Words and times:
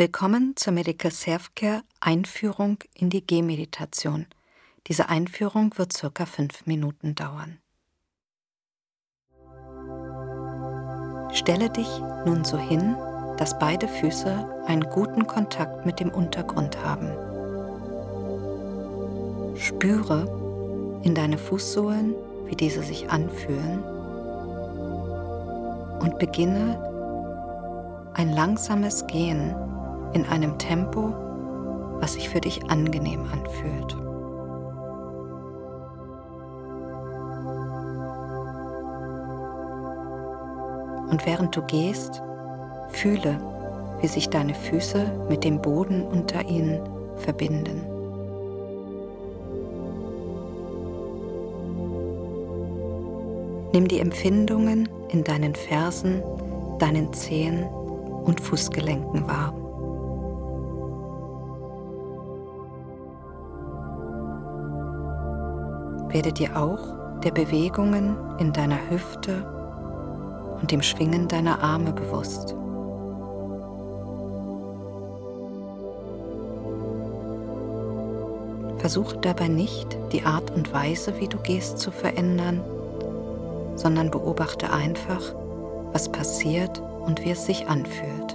Willkommen 0.00 0.54
zur 0.54 0.74
Medical 0.74 1.10
Self-Care 1.10 1.82
Einführung 1.98 2.78
in 2.94 3.10
die 3.10 3.26
Gehmeditation. 3.26 4.26
Diese 4.86 5.08
Einführung 5.08 5.76
wird 5.76 5.92
circa 5.92 6.24
fünf 6.24 6.66
Minuten 6.66 7.16
dauern. 7.16 7.58
Stelle 11.32 11.68
dich 11.70 11.88
nun 12.24 12.44
so 12.44 12.56
hin, 12.56 12.94
dass 13.38 13.58
beide 13.58 13.88
Füße 13.88 14.62
einen 14.68 14.88
guten 14.88 15.26
Kontakt 15.26 15.84
mit 15.84 15.98
dem 15.98 16.10
Untergrund 16.10 16.78
haben. 16.84 17.08
Spüre 19.58 21.00
in 21.02 21.16
deine 21.16 21.38
Fußsohlen, 21.38 22.14
wie 22.46 22.54
diese 22.54 22.84
sich 22.84 23.10
anfühlen 23.10 23.82
und 25.98 26.20
beginne 26.20 26.84
ein 28.14 28.28
langsames 28.28 29.04
Gehen 29.08 29.56
in 30.12 30.24
einem 30.26 30.58
Tempo, 30.58 31.12
was 32.00 32.14
sich 32.14 32.28
für 32.28 32.40
dich 32.40 32.70
angenehm 32.70 33.22
anfühlt. 33.32 33.96
Und 41.10 41.24
während 41.24 41.56
du 41.56 41.62
gehst, 41.62 42.22
fühle, 42.90 43.38
wie 44.00 44.08
sich 44.08 44.28
deine 44.28 44.54
Füße 44.54 45.26
mit 45.28 45.44
dem 45.44 45.60
Boden 45.60 46.02
unter 46.02 46.44
ihnen 46.44 46.80
verbinden. 47.16 47.82
Nimm 53.72 53.88
die 53.88 54.00
Empfindungen 54.00 54.88
in 55.08 55.24
deinen 55.24 55.54
Fersen, 55.54 56.22
deinen 56.78 57.12
Zehen 57.12 57.64
und 58.24 58.40
Fußgelenken 58.40 59.26
wahr. 59.26 59.54
Werde 66.08 66.32
dir 66.32 66.56
auch 66.56 67.20
der 67.22 67.32
Bewegungen 67.32 68.16
in 68.38 68.52
deiner 68.52 68.78
Hüfte 68.90 69.44
und 70.60 70.70
dem 70.70 70.82
Schwingen 70.82 71.28
deiner 71.28 71.62
Arme 71.62 71.92
bewusst. 71.92 72.54
Versuche 78.78 79.18
dabei 79.18 79.48
nicht, 79.48 79.98
die 80.12 80.22
Art 80.22 80.50
und 80.52 80.72
Weise, 80.72 81.18
wie 81.18 81.28
du 81.28 81.38
gehst, 81.38 81.78
zu 81.78 81.90
verändern, 81.90 82.62
sondern 83.74 84.10
beobachte 84.10 84.72
einfach, 84.72 85.34
was 85.92 86.10
passiert 86.10 86.80
und 87.04 87.24
wie 87.24 87.30
es 87.30 87.44
sich 87.44 87.68
anfühlt. 87.68 88.27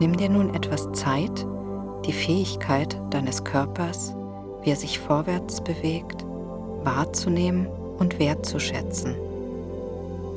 Nimm 0.00 0.16
dir 0.16 0.28
nun 0.28 0.54
etwas 0.54 0.92
Zeit, 0.92 1.46
die 2.06 2.12
Fähigkeit 2.12 2.96
deines 3.10 3.42
Körpers, 3.42 4.14
wie 4.62 4.70
er 4.70 4.76
sich 4.76 4.98
vorwärts 4.98 5.60
bewegt, 5.60 6.24
wahrzunehmen 6.84 7.66
und 7.98 8.18
wertzuschätzen. 8.20 9.16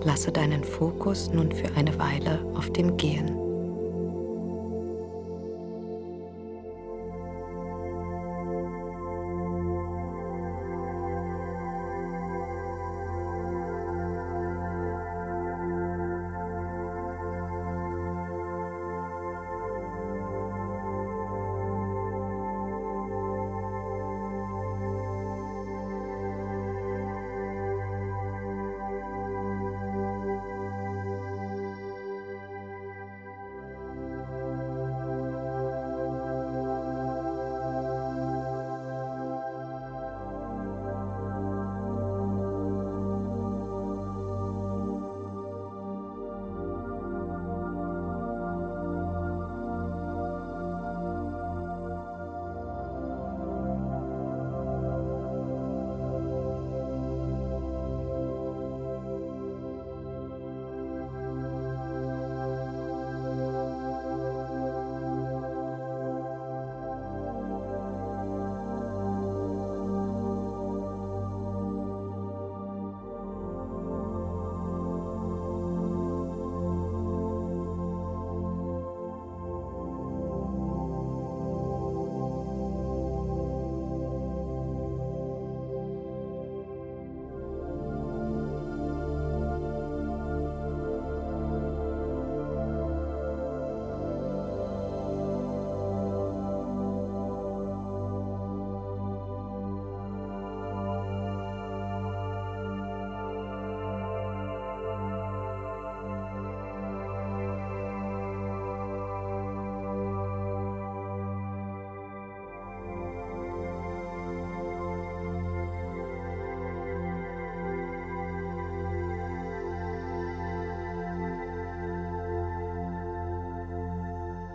Lasse 0.03 0.31
deinen 0.31 0.63
Fokus 0.63 1.31
nun 1.31 1.51
für 1.51 1.75
eine 1.75 1.97
Weile 1.99 2.43
auf 2.55 2.71
dem 2.71 2.97
Gehen. 2.97 3.50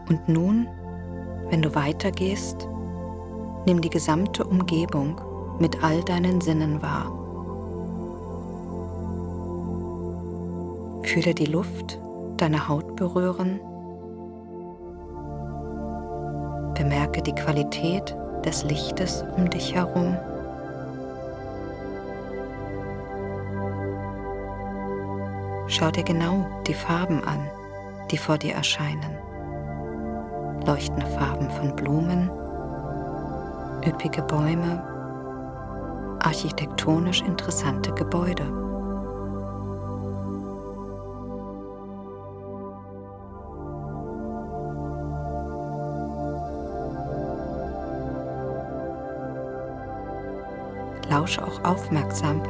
Und 0.09 0.29
nun, 0.29 0.69
wenn 1.51 1.63
du 1.63 1.75
weitergehst, 1.75 2.69
nimm 3.67 3.81
die 3.81 3.91
gesamte 3.91 4.45
Umgebung 4.45 5.21
mit 5.59 5.83
all 5.83 6.03
deinen 6.05 6.41
Sinnen 6.41 6.81
wahr. 6.81 7.13
Fühle 11.03 11.35
die 11.35 11.47
Luft 11.47 11.99
deine 12.37 12.69
Haut 12.69 12.95
berühren. 12.97 13.61
Bemerke 16.75 17.23
die 17.23 17.35
Qualität 17.35 18.17
des 18.45 18.63
Lichtes 18.65 19.25
um 19.37 19.51
dich 19.51 19.75
herum. 19.75 20.17
Schau 25.69 25.91
dir 25.91 26.05
genau 26.05 26.47
die 26.67 26.75
Farben 26.75 27.25
an, 27.25 27.51
die 28.11 28.19
vor 28.19 28.39
dir 28.39 28.55
erscheinen 28.55 29.17
leuchtende 30.67 31.07
Farben 31.07 31.49
von 31.51 31.77
Blumen, 31.77 32.29
üppige 33.87 34.23
Bäume, 34.23 34.83
architektonisch 36.21 37.23
interessante 37.23 37.93
Gebäude. 37.93 38.45
Lausche 51.09 51.47
auch 51.47 51.63
aufmerksam 51.65 52.43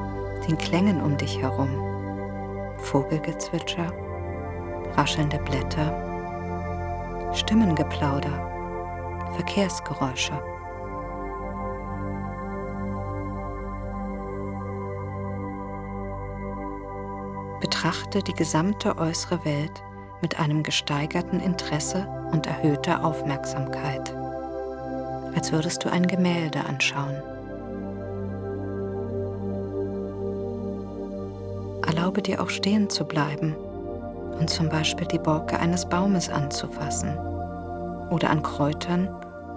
den 0.48 0.56
Klängen 0.56 1.02
um 1.02 1.16
dich 1.18 1.40
herum. 1.42 1.68
Vogelgezwitscher, 2.78 3.92
raschelnde 4.96 5.38
Blätter, 5.38 6.15
Stimmengeplauder, 7.36 9.30
Verkehrsgeräusche. 9.34 10.32
Betrachte 17.60 18.22
die 18.22 18.32
gesamte 18.32 18.96
äußere 18.96 19.44
Welt 19.44 19.82
mit 20.22 20.40
einem 20.40 20.62
gesteigerten 20.62 21.38
Interesse 21.40 22.08
und 22.32 22.46
erhöhter 22.46 23.04
Aufmerksamkeit, 23.04 24.16
als 25.34 25.52
würdest 25.52 25.84
du 25.84 25.92
ein 25.92 26.06
Gemälde 26.06 26.64
anschauen. 26.64 27.22
Erlaube 31.86 32.22
dir 32.22 32.40
auch 32.40 32.50
stehen 32.50 32.88
zu 32.88 33.04
bleiben 33.04 33.54
und 34.38 34.50
zum 34.50 34.68
Beispiel 34.68 35.06
die 35.06 35.18
Borke 35.18 35.58
eines 35.58 35.86
Baumes 35.86 36.28
anzufassen 36.28 37.16
oder 38.10 38.30
an 38.30 38.42
Kräutern 38.42 39.08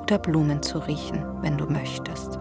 oder 0.02 0.18
Blumen 0.18 0.62
zu 0.62 0.80
riechen, 0.80 1.24
wenn 1.42 1.58
du 1.58 1.66
möchtest. 1.66 2.40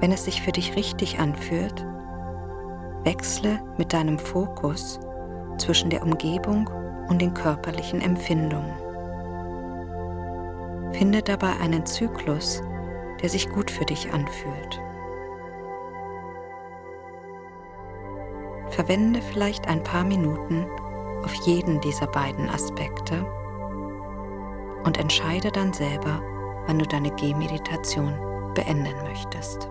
Wenn 0.00 0.12
es 0.12 0.24
sich 0.24 0.42
für 0.42 0.52
dich 0.52 0.76
richtig 0.76 1.18
anfühlt, 1.18 1.86
wechsle 3.04 3.60
mit 3.76 3.92
deinem 3.92 4.18
Fokus 4.18 4.98
zwischen 5.58 5.90
der 5.90 6.02
Umgebung 6.02 6.68
und 7.08 7.20
den 7.20 7.34
körperlichen 7.34 8.00
Empfindungen. 8.00 8.72
Finde 10.92 11.22
dabei 11.22 11.52
einen 11.60 11.84
Zyklus, 11.86 12.62
der 13.22 13.28
sich 13.28 13.48
gut 13.50 13.70
für 13.70 13.84
dich 13.84 14.12
anfühlt. 14.12 14.80
Verwende 18.70 19.20
vielleicht 19.20 19.68
ein 19.68 19.82
paar 19.82 20.04
Minuten 20.04 20.64
auf 21.24 21.34
jeden 21.46 21.80
dieser 21.80 22.06
beiden 22.06 22.48
Aspekte 22.48 23.26
und 24.84 24.98
entscheide 24.98 25.50
dann 25.50 25.72
selber, 25.72 26.22
wann 26.66 26.78
du 26.78 26.86
deine 26.86 27.10
Gehmeditation 27.10 28.14
beenden 28.54 28.96
möchtest. 29.04 29.68